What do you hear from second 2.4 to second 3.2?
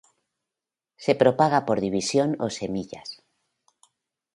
o semillas.